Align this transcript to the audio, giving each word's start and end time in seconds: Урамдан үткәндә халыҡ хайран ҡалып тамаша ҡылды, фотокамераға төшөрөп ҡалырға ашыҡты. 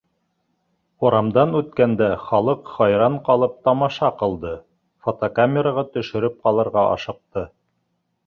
Урамдан 1.07 1.51
үткәндә 1.57 2.07
халыҡ 2.29 2.71
хайран 2.77 3.19
ҡалып 3.27 3.53
тамаша 3.69 4.09
ҡылды, 4.23 4.55
фотокамераға 5.07 5.83
төшөрөп 5.99 6.41
ҡалырға 6.47 6.87
ашыҡты. 6.97 7.45